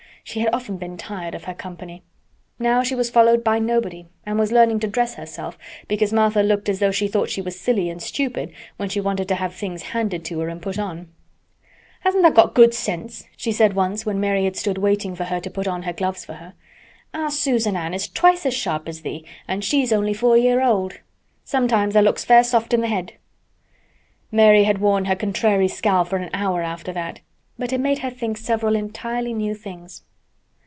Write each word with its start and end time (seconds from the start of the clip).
She 0.23 0.39
had 0.41 0.53
often 0.53 0.77
been 0.77 0.97
tired 0.97 1.33
of 1.33 1.45
her 1.45 1.53
company. 1.53 2.03
Now 2.59 2.83
she 2.83 2.93
was 2.93 3.09
followed 3.09 3.43
by 3.43 3.57
nobody 3.57 4.07
and 4.23 4.37
was 4.37 4.51
learning 4.51 4.79
to 4.81 4.87
dress 4.87 5.15
herself 5.15 5.57
because 5.87 6.13
Martha 6.13 6.41
looked 6.43 6.69
as 6.69 6.77
though 6.79 6.91
she 6.91 7.07
thought 7.07 7.29
she 7.31 7.41
was 7.41 7.59
silly 7.59 7.89
and 7.89 8.01
stupid 8.01 8.53
when 8.77 8.87
she 8.87 9.01
wanted 9.01 9.27
to 9.29 9.35
have 9.35 9.53
things 9.55 9.81
handed 9.81 10.23
to 10.25 10.39
her 10.39 10.47
and 10.47 10.61
put 10.61 10.77
on. 10.77 11.07
"Hasn't 12.01 12.23
tha' 12.23 12.29
got 12.31 12.53
good 12.53 12.73
sense?" 12.75 13.25
she 13.35 13.51
said 13.51 13.73
once, 13.73 14.05
when 14.05 14.19
Mary 14.19 14.45
had 14.45 14.55
stood 14.55 14.77
waiting 14.77 15.15
for 15.15 15.23
her 15.25 15.39
to 15.39 15.49
put 15.49 15.67
on 15.67 15.83
her 15.83 15.91
gloves 15.91 16.23
for 16.23 16.33
her. 16.35 16.53
"Our 17.15 17.31
Susan 17.31 17.75
Ann 17.75 17.93
is 17.93 18.07
twice 18.07 18.45
as 18.45 18.53
sharp 18.53 18.87
as 18.87 19.01
thee 19.01 19.25
an' 19.47 19.61
she's 19.61 19.91
only 19.91 20.13
four 20.13 20.37
year' 20.37 20.61
old. 20.63 20.99
Sometimes 21.43 21.95
tha' 21.95 22.01
looks 22.01 22.23
fair 22.23 22.43
soft 22.43 22.75
in 22.75 22.81
th' 22.83 22.89
head." 22.89 23.13
Mary 24.31 24.65
had 24.65 24.77
worn 24.77 25.05
her 25.05 25.15
contrary 25.15 25.67
scowl 25.67 26.05
for 26.05 26.17
an 26.17 26.29
hour 26.31 26.61
after 26.61 26.93
that, 26.93 27.21
but 27.57 27.73
it 27.73 27.81
made 27.81 27.97
her 27.99 28.11
think 28.11 28.37
several 28.37 28.75
entirely 28.75 29.33
new 29.33 29.55
things. 29.55 30.03